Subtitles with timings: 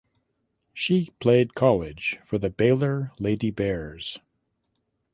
[0.73, 4.17] She played college for the Baylor Lady Bears.